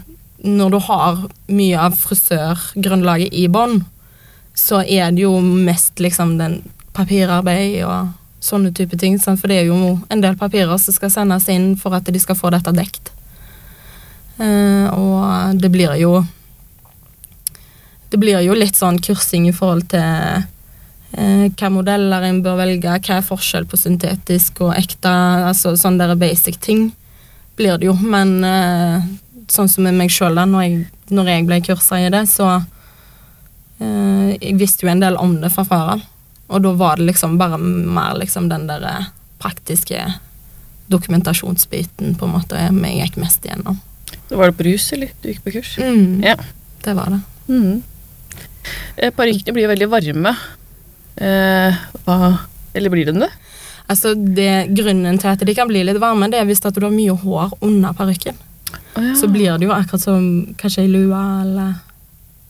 [0.45, 3.81] Når du har mye av frisørgrunnlaget i bånn,
[4.55, 6.61] så er det jo mest liksom den
[6.95, 8.13] papirarbeid og
[8.45, 9.19] sånne type ting.
[9.21, 9.41] Sant?
[9.41, 12.39] For det er jo en del papirer som skal sendes inn for at de skal
[12.39, 13.13] få dette dekt.
[14.35, 16.25] Uh, og det blir jo
[18.11, 22.91] Det blir jo litt sånn kursing i forhold til uh, hva modeller en bør velge,
[22.91, 25.11] hva er forskjell på syntetisk og ekte,
[25.51, 26.89] altså sånne der basic ting
[27.59, 27.95] blir det jo.
[27.99, 29.07] Men uh,
[29.51, 30.79] sånn som med meg sjøl, da, når jeg,
[31.15, 32.63] når jeg ble kursa i det, så
[33.85, 36.05] Jeg visste jo en del om det fra før av.
[36.49, 39.11] Og da var det liksom bare mer liksom den der eh,
[39.43, 40.03] praktiske
[40.93, 43.81] dokumentasjonsbiten på en måte vi gikk mest igjennom.
[44.29, 45.15] Da var det brus, rus, eller?
[45.21, 45.79] Du gikk på kurs?
[45.79, 46.37] Mm, ja.
[46.85, 47.21] Det var det.
[47.49, 47.83] Mm.
[48.97, 50.35] Eh, Parykkene blir veldig varme.
[51.17, 52.37] Eh, hva
[52.75, 53.31] Eller blir de det?
[53.87, 56.83] Altså, det, Grunnen til at de kan bli litt varme, det er hvis at du
[56.83, 58.37] har mye hår under parykken.
[58.97, 59.15] Oh, ja.
[59.15, 60.25] Så blir det jo akkurat som
[60.59, 61.77] kanskje ei lue eller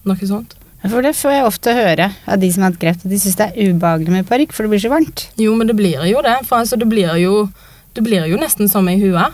[0.09, 0.55] noe sånt.
[0.85, 3.39] For det får jeg ofte høre av de som har hatt kreft, at de syns
[3.39, 5.29] det er ubehagelig med parykk, for det blir så varmt.
[5.41, 6.37] Jo, men det blir jo det.
[6.49, 7.47] For altså, det blir jo,
[7.97, 9.25] det blir jo nesten som ei hue.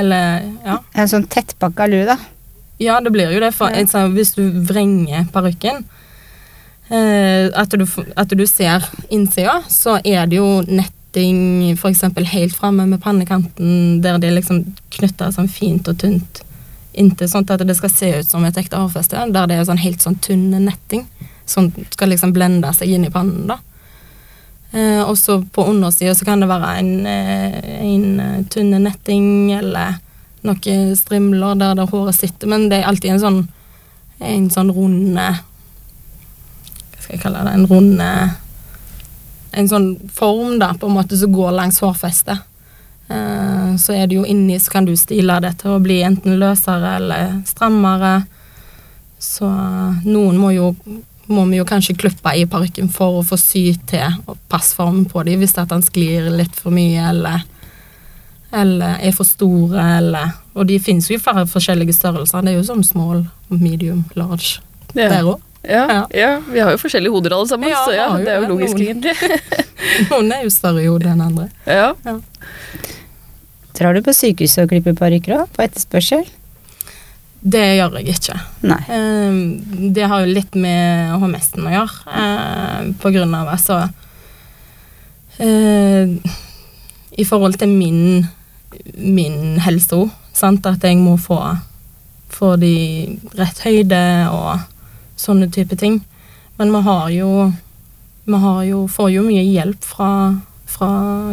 [0.00, 0.78] Eller, ja.
[0.96, 2.16] En sånn tettpakka lue, da.
[2.80, 3.52] Ja, det blir jo det.
[3.52, 5.84] For altså, hvis du vrenger parykken,
[6.88, 12.06] eh, at, at, du ser innsida, så er det jo netting f.eks.
[12.32, 14.64] helt framme med pannekanten, der det liksom
[14.96, 16.46] knytter sånn fint og tynt
[16.92, 19.82] inntil sånn at det skal se ut som et ekte hårfeste, der det er sånn
[19.82, 21.06] helt sånn tynn netting
[21.50, 23.46] som skal liksom blende seg inn i pannen.
[23.50, 23.58] da.
[24.72, 29.52] Eh, og så på undersida så kan det være en, eh, en eh, tynn netting
[29.52, 29.98] eller
[30.46, 33.40] noen strimler der det håret sitter, men det er alltid en sånn
[34.20, 37.54] en sånn runde Hva skal jeg kalle det?
[37.56, 38.08] En runde
[39.56, 42.44] En sånn form, da, på en måte, som går langs hårfestet.
[43.10, 46.38] Eh, så er det jo inni så kan du stile det til å bli enten
[46.38, 48.20] løsere eller strammere.
[49.20, 49.48] Så
[50.06, 50.74] noen må jo
[51.30, 54.16] må vi jo kanskje klippe i parykken for å få sy til
[54.50, 57.44] passformen på dem hvis at den sklir litt for mye eller,
[58.50, 62.42] eller er for store eller Og de fins jo i flere forskjellige størrelser.
[62.42, 64.58] Det er jo som small, medium, large
[64.96, 65.06] ja.
[65.06, 65.38] der òg.
[65.62, 66.00] Ja, ja.
[66.16, 68.80] ja, vi har jo forskjellige hoder alle sammen, ja, så ja, det er jo logisk,
[68.80, 69.12] egentlig.
[70.10, 71.46] noen er jo større i hodet enn andre.
[71.68, 71.92] Ja.
[73.80, 76.26] Drar du på sykehuset og klipper parykker òg, på etterspørsel?
[77.40, 78.34] Det gjør jeg ikke.
[78.68, 78.80] Nei.
[78.92, 83.86] Uh, det har jo litt med HMS-en å gjøre, uh, på grunn av altså
[85.40, 88.26] I forhold til min,
[89.00, 90.10] min helse òg,
[90.44, 91.38] at jeg må få,
[92.28, 92.74] få de
[93.38, 94.60] rett høyde og
[95.16, 96.02] sånne type ting.
[96.60, 97.30] Men vi har jo
[98.28, 100.10] Vi har jo, får jo mye hjelp fra,
[100.68, 100.90] fra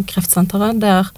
[0.07, 1.11] kreftsenteret, der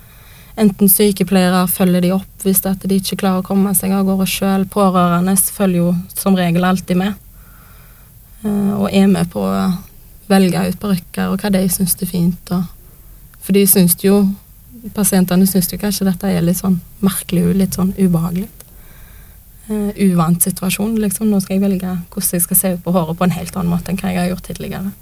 [0.60, 4.66] enten sykepleiere følger de opp hvis de ikke klarer å komme seg av gårde sjøl.
[4.72, 7.18] Pårørende følger jo som regel alltid med.
[8.44, 9.72] Eh, og er med på å
[10.30, 12.54] velge ut parykker og hva de syns er fint,
[13.42, 14.28] For de syns jo
[14.96, 18.48] Pasientene syns jo kanskje dette er litt sånn merkelig, litt sånn ubehagelig.
[19.68, 21.28] Uh, uvant situasjon, liksom.
[21.28, 23.74] Nå skal jeg velge hvordan jeg skal se ut på håret på en helt annen
[23.74, 24.94] måte enn hva jeg har gjort tidligere.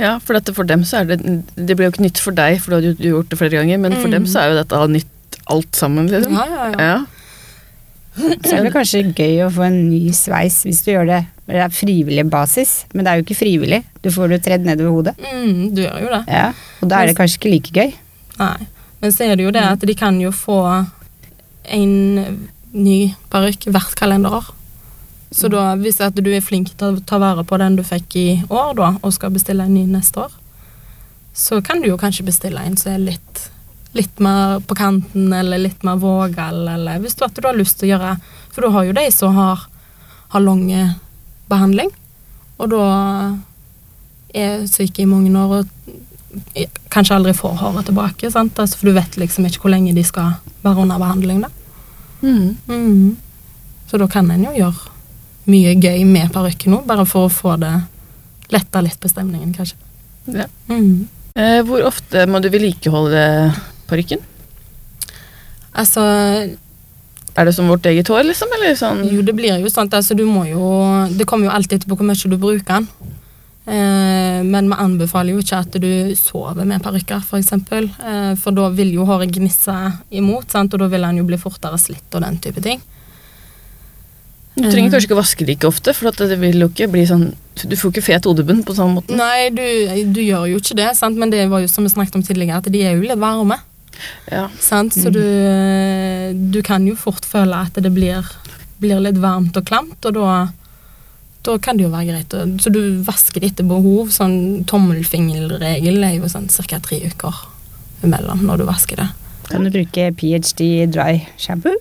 [0.00, 1.18] Ja, for dette for dem så er det
[1.56, 3.92] Det blir jo ikke nytt for deg, for du har gjort det flere ganger, men
[3.98, 4.16] for Mm.
[4.18, 6.32] dem så er jo dette nytt alt sammen, liksom.
[6.32, 6.78] Ja, ja, ja.
[6.80, 7.04] Ja.
[8.44, 11.58] Så er det kanskje gøy å få en ny sveis hvis du gjør det det
[11.58, 13.82] er frivillig basis, men det er jo ikke frivillig.
[14.00, 15.14] Du får det tredd nedover hodet.
[15.18, 16.20] Mm, du gjør jo det.
[16.28, 17.92] Ja, og da er det kanskje ikke like gøy.
[18.38, 18.66] Nei.
[19.02, 20.86] Men så er det jo det at de kan jo få
[21.64, 22.38] en
[22.72, 22.98] ny
[23.32, 24.52] parykk hvert kalenderår.
[25.32, 28.16] Så da, hvis at du er flink til å ta vare på den du fikk
[28.20, 30.34] i år, da, og skal bestille en ny neste år,
[31.32, 33.46] så kan du jo kanskje bestille en som er litt,
[33.96, 37.88] litt mer på kanten, eller litt mer vågal, eller hvis du, du har lyst til
[37.88, 38.12] å gjøre
[38.52, 39.64] For du har jo de som har,
[40.34, 40.84] har lange
[41.48, 41.88] behandling,
[42.60, 42.84] og da
[44.36, 48.58] er syke i mange år og kanskje aldri får håret tilbake, sant?
[48.60, 51.42] Altså, for du vet liksom ikke hvor lenge de skal være under behandling.
[51.44, 51.50] Da.
[52.22, 52.56] Mm.
[52.68, 53.16] Mm.
[53.90, 54.91] Så da kan en jo gjøre
[55.50, 57.72] mye gøy med parykken nå, bare for å få det
[58.52, 59.78] letta litt på stemningen, kanskje.
[60.30, 60.46] Ja.
[60.68, 61.08] Mm.
[61.34, 63.22] Eh, hvor ofte må du vedlikeholde
[63.90, 64.20] parykken?
[65.72, 66.02] Altså,
[67.32, 68.50] Er det som vårt eget hår, liksom?
[68.58, 70.66] Eller sånn jo, det blir jo sånn altså, du må jo
[71.16, 72.88] Det kommer jo alltid på hvor mye du bruker den.
[73.64, 77.54] Eh, men vi anbefaler jo ikke at du sover med parykker, f.eks.
[77.70, 79.76] For, eh, for da vil jo håret gnisse
[80.10, 80.74] imot, sant?
[80.74, 82.82] og da vil den jo bli fortere slitt og den type ting.
[84.52, 87.06] Du trenger kanskje ikke å vaske like ofte, for at det vil jo ikke bli
[87.08, 87.30] sånn
[87.62, 89.16] Du får ikke fet hodebunn på samme måte.
[89.16, 89.62] Nei, du,
[90.12, 91.16] du gjør jo ikke det, sant?
[91.20, 93.58] men det var jo som vi snakket om tidligere, at de er jo litt varme.
[94.32, 94.46] Ja.
[94.60, 94.96] Sant?
[94.96, 95.22] Så du,
[96.52, 98.28] du kan jo fort føle at det blir,
[98.82, 100.36] blir litt varmt og klamt, og da,
[101.48, 102.36] da kan det jo være greit.
[102.64, 104.12] Så du vasker det etter behov.
[104.14, 106.80] Sånn tommelfingerregel er jo sånn ca.
[106.82, 107.44] tre uker
[108.02, 109.08] imellom når du vasker det.
[109.48, 111.76] Kan du bruke PhD dry shampoo?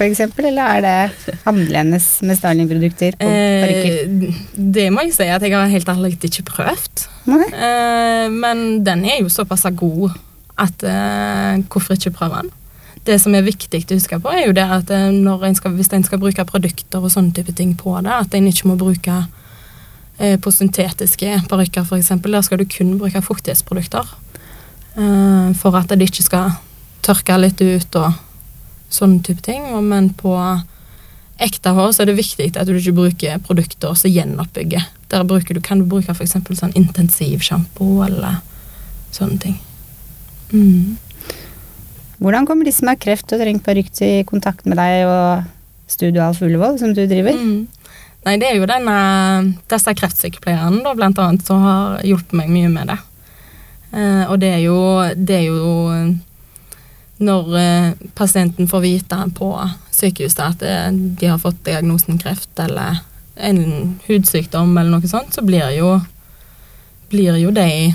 [0.00, 3.98] Eksempel, eller er det annerledes med stylingprodukter på parykker?
[4.06, 7.04] Eh, det må jeg si at jeg har helt ærlig ikke prøvd.
[7.28, 10.16] Eh, men den er jo såpass god
[10.60, 12.54] at eh, hvorfor ikke prøve den?
[13.06, 15.92] Det som er viktig å huske på, er jo det at eh, en skal, hvis
[15.96, 19.20] en skal bruke produkter og sånne type ting på det, at en ikke må bruke
[20.18, 22.12] eh, på syntetiske parykker f.eks.
[22.24, 24.16] Der skal du kun bruke fuktighetsprodukter.
[24.96, 26.58] Eh, for at det ikke skal
[27.04, 28.12] tørke litt ut og
[28.90, 29.66] sånne type ting.
[29.86, 30.34] Men på
[31.40, 34.88] ekte hår så er det viktig at du ikke bruker produkter som gjenoppbygger.
[35.10, 36.36] Der bruker du, kan du bruke f.eks.
[36.58, 38.42] sånn intensivsjampo eller
[39.14, 39.56] sånne ting.
[40.52, 40.98] Mm.
[42.20, 45.46] Hvordan kommer de som har kreft og trenger parykk i kontakt med deg og
[45.90, 47.32] Studio Alf Ullevål, som du driver?
[47.32, 47.68] Mm.
[48.26, 48.96] Nei, det er jo denne,
[49.72, 52.98] disse kreftsykepleierne da, blant annet, som har hjulpet meg mye med det.
[53.96, 54.80] Eh, og det er jo,
[55.16, 55.62] det er jo
[57.20, 59.52] når eh, pasienten får vite på
[59.92, 63.02] sykehuset at eh, de har fått diagnosen kreft eller
[63.36, 65.94] en hudsykdom eller noe sånt, så blir jo,
[67.12, 67.94] blir jo de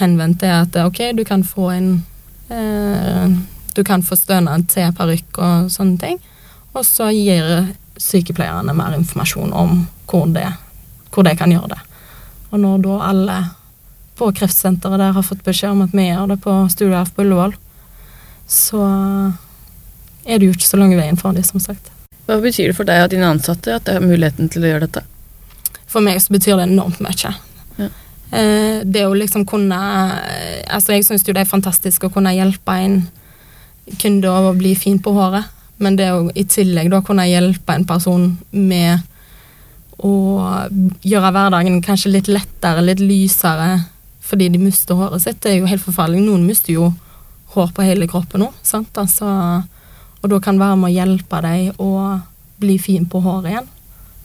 [0.00, 1.90] henvendt til at ok, du kan få en
[2.48, 3.40] eh,
[3.72, 6.18] Du kan få stønad til parykk og sånne ting.
[6.76, 10.44] Og så gir sykepleierne mer informasjon om hvor, det,
[11.08, 11.78] hvor de kan gjøre det.
[12.50, 13.38] Og når da alle
[14.20, 17.24] på kreftsenteret der har fått beskjed om at vi gjør det på Studio F på
[17.24, 17.56] Ullevål,
[18.52, 18.82] så
[20.24, 21.90] er det jo ikke så lang veien fra dem, som sagt.
[22.28, 24.86] Hva betyr det for deg og dine ansatte at det er muligheten til å gjøre
[24.86, 25.02] dette?
[25.90, 27.32] For meg så betyr det enormt mye.
[27.80, 27.88] Ja.
[28.32, 29.76] Eh, det å liksom kunne
[30.24, 33.02] eh, Altså, jeg syns jo det er fantastisk å kunne hjelpe en
[34.00, 35.50] kunde å bli fin på håret,
[35.82, 39.02] men det å i tillegg da kunne hjelpe en person med
[39.98, 40.12] å
[41.02, 43.82] gjøre hverdagen kanskje litt lettere, litt lysere,
[44.22, 46.22] fordi de mister håret sitt, det er jo helt forferdelig.
[46.24, 46.92] Noen mister jo
[47.54, 49.28] hår på hele kroppen sant, altså,
[50.22, 51.92] og da kan være med å hjelpe deg å
[52.62, 53.66] bli fin på håret igjen.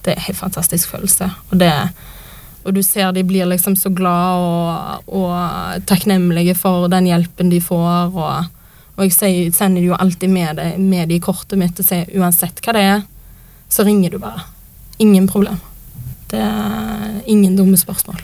[0.05, 1.29] Det er en helt fantastisk følelse.
[1.49, 1.71] Og, det,
[2.63, 7.59] og du ser de blir liksom så glad og, og takknemlige for den hjelpen de
[7.63, 8.13] får.
[8.13, 8.53] Og,
[8.95, 12.07] og jeg sier, sender jo alltid med det med det i kortet mitt og sier
[12.15, 13.03] uansett hva det er,
[13.73, 14.45] så ringer du bare.
[15.03, 15.57] Ingen problem.
[16.31, 18.21] Det er ingen dumme spørsmål.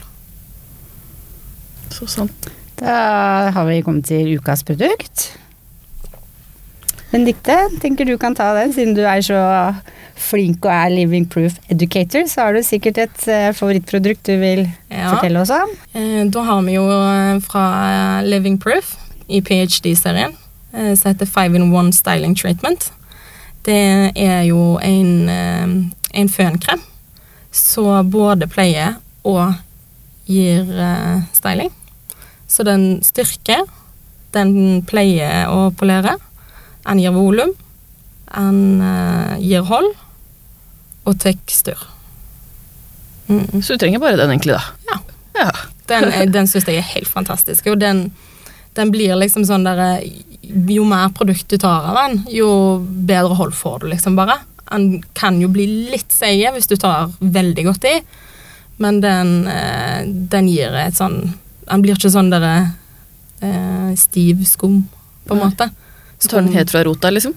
[1.94, 2.53] Så sant.
[2.80, 5.28] Da har vi kommet til ukas produkt.
[7.12, 9.38] Benedicte, tenker du kan ta den, siden du er så
[10.18, 14.64] flink og er living proof educator, så har du sikkert et eh, favorittprodukt du vil
[14.90, 15.10] Ja.
[15.14, 15.70] fortelle oss om.
[15.94, 18.96] Eh, Da har vi jo eh, fra Living Proof
[19.28, 20.34] i PhD-serien,
[20.72, 22.90] som heter Five in One Styling Treatment.
[23.64, 25.30] Det er jo en,
[26.14, 26.80] en fønkrem
[27.54, 29.54] som både pleier og
[30.26, 30.66] gir
[31.32, 31.70] styling.
[32.50, 33.64] Så den styrker,
[34.34, 36.16] den pleier å polere,
[36.84, 37.52] den gir volum,
[38.34, 39.92] den eh, gir hold
[41.04, 41.78] og tekstur.
[43.28, 43.62] Mm.
[43.62, 44.62] Så du trenger bare den, egentlig, da.
[44.90, 44.98] Ja.
[45.38, 45.50] Ja.
[45.88, 47.66] Den, er- den syns jeg er helt fantastisk.
[47.72, 48.06] Og den,
[48.76, 50.02] den blir liksom sånn der
[50.44, 52.48] Jo mer produkt du tar av den, jo
[53.08, 54.36] bedre hold får du, liksom, bare.
[54.68, 57.94] Den kan jo bli litt seig hvis du tar veldig godt i,
[58.82, 60.02] men den, eh,
[60.32, 61.20] den gir et sånn
[61.64, 62.54] Den blir ikke sånn derre
[63.40, 64.82] eh, stiv skum,
[65.24, 65.48] på en Nei.
[65.48, 65.70] måte.
[66.18, 67.34] Så tar den helt fra rota, liksom.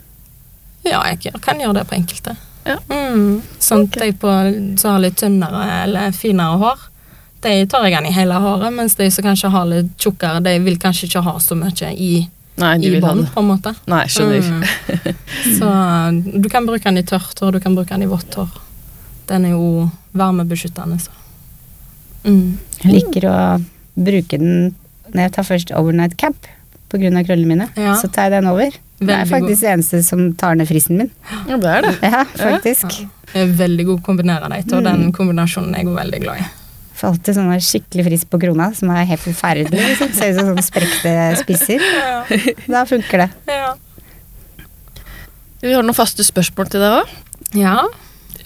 [0.87, 2.35] Ja, jeg kan gjøre det på enkelte.
[2.67, 2.77] Ja.
[2.91, 3.41] Mm.
[3.59, 4.11] Sånn okay.
[4.11, 4.31] de på,
[4.79, 6.87] som har litt tynnere eller finere hår,
[7.45, 10.57] de tar jeg den i hele håret, mens de som kanskje har litt tjukkere, de
[10.65, 12.11] vil kanskje ikke ha så mye i,
[12.57, 13.73] Nei, i bånd, på en måte.
[13.87, 14.47] Nei, skjønner.
[14.47, 15.21] Mm.
[15.59, 15.71] Så
[16.41, 18.59] du kan bruke den i tørt hår, du kan bruke den i vått hår.
[19.29, 19.87] Den er jo
[20.17, 21.13] varmebeskyttende, så.
[22.27, 22.57] Mm.
[22.81, 23.37] Jeg liker å
[23.97, 24.75] bruke den
[25.13, 26.35] når jeg tar først overnight cap
[26.91, 27.67] på grunn av krøllene mine.
[27.79, 27.95] Ja.
[27.99, 28.71] Så tar jeg den over.
[28.99, 31.09] Det er Veldig faktisk det eneste som tar ned fristen min.
[31.47, 31.95] Ja, det er det.
[32.01, 32.95] Ja, faktisk.
[33.33, 34.83] Det er veldig god å kombinere de to, Mm.
[34.87, 36.47] den kombinasjonen er jeg veldig glad i.
[36.97, 39.77] Får alltid sånn skikkelig frist på krona, som er helt forferdelig.
[39.91, 40.13] Liksom.
[40.17, 41.83] Ser ut som sånne sprekte spisser.
[41.83, 42.23] Ja.
[42.67, 43.29] Da funker det.
[43.47, 43.75] Ja.
[45.61, 47.15] Vi har noen faste spørsmål til deg òg.
[47.57, 47.77] ja.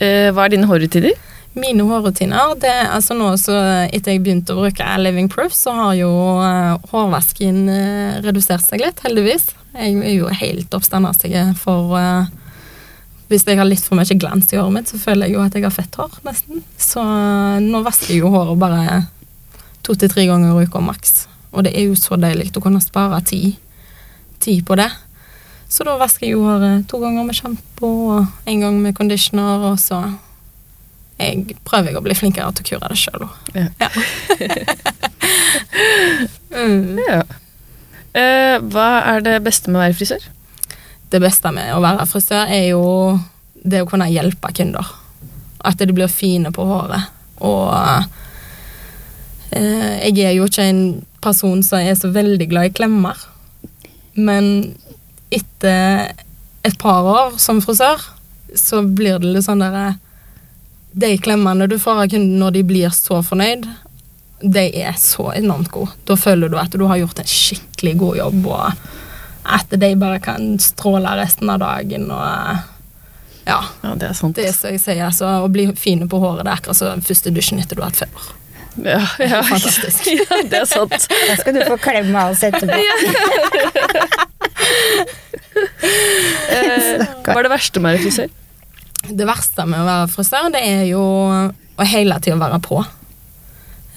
[0.01, 1.13] Eh, hva er dine hårrutiner?
[1.51, 3.55] Mine hårrutiner det er altså nå så
[3.91, 8.79] Etter jeg begynte å bruke Living Proof, så har jo eh, hårvasken eh, redusert seg
[8.85, 9.49] litt, heldigvis.
[9.75, 12.27] Jeg er jo helt oppstandersig, for uh,
[13.31, 15.55] Hvis jeg har litt for mye glans i håret mitt, så føler jeg jo at
[15.55, 16.63] jeg har fett hår, nesten.
[16.79, 17.03] Så
[17.63, 19.03] nå vasker jeg jo håret bare
[19.83, 21.25] to til tre ganger i uka maks.
[21.51, 23.55] Og det er jo så deilig å kunne spare tid,
[24.43, 24.89] tid på det.
[25.71, 29.71] Så da vasker jeg jo håret to ganger med sjampo og en gang med conditioner,
[29.71, 30.03] og så
[31.21, 33.33] jeg prøver jeg å bli flinkere til å kure det sjøl òg.
[33.55, 33.67] Ja.
[36.57, 36.99] mm.
[37.05, 37.21] Ja.
[38.11, 40.25] Eh, hva er det beste med å være frisør?
[41.11, 42.83] Det beste med å være frisør er jo
[43.61, 44.87] det å kunne hjelpe kunder.
[45.63, 47.11] At de blir fine på håret.
[47.45, 47.71] Og
[49.55, 50.83] eh, jeg er jo ikke en
[51.21, 53.17] person som er så veldig glad i klemmer.
[54.17, 54.73] Men
[55.31, 56.11] etter
[56.67, 58.01] et par år som frisør,
[58.57, 59.95] så blir det litt sånn derre
[60.91, 63.67] De klemmene du får av kunden når de blir så fornøyd,
[64.41, 65.93] de er så enormt gode.
[66.09, 68.71] Da føler du at du har gjort en skikkelig god jobb, og
[69.55, 72.09] at de bare kan stråle resten av dagen.
[72.11, 74.35] og ja, Ja, det er sant.
[74.35, 77.01] det er så jeg sier, altså, Å bli fine på håret det er akkurat som
[77.01, 78.29] første dusjen etter du har hatt feber.
[78.85, 80.05] Ja, ja, Fantastisk.
[80.19, 81.07] ja, det er sant.
[81.09, 82.77] Da skal du få klemme av oss etterpå.
[86.51, 88.29] Eh, hva er det verste med å være frisør?
[89.09, 92.83] Det verste med å være frisør, det er jo å hele tida være på.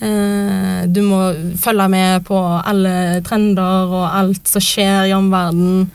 [0.00, 1.18] Eh, Du må
[1.60, 5.86] følge med på alle trender og alt som skjer i omverdenen.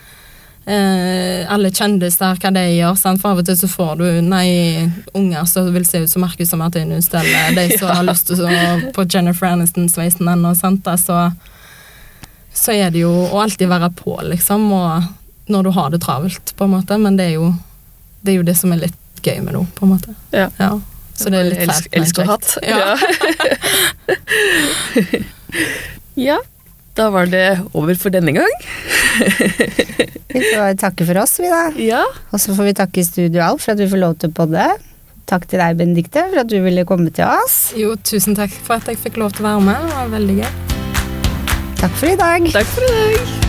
[0.70, 2.98] Eh, alle kjendiser, hva de gjør.
[2.98, 3.22] Sant?
[3.22, 6.54] For av og til så får du nei, unger som vil se ut som Marcus
[6.54, 8.58] og Martinus, eller de som har lyst til å
[8.94, 10.54] på Jennifer Aniston-sveisen ennå.
[10.54, 11.32] Altså,
[12.54, 16.54] så er det jo å alltid være på, liksom, og når du har det travelt,
[16.58, 16.98] på en måte.
[17.02, 17.50] Men det er jo
[18.22, 20.16] det, er jo det som er litt gøy med det, på en måte.
[20.36, 20.50] Ja.
[21.20, 22.48] Så det er litt fælt, elsk og hatt.
[22.64, 22.78] Ja.
[22.80, 24.20] Ja.
[26.30, 26.40] ja,
[27.00, 28.56] da var det over for denne gang.
[30.34, 31.64] Vi får takke for oss, vi da.
[31.82, 34.36] Ja, Og så får vi takke Studio Alf for at vi får lov til å
[34.38, 34.68] podde.
[35.30, 37.60] Takk til deg, Benedikte, for at du ville komme til oss.
[37.78, 39.86] Jo, tusen takk for at jeg fikk lov til å være med.
[39.90, 40.50] Det var veldig gøy.
[41.82, 42.52] Takk for i dag.
[42.54, 43.49] takk for i dag.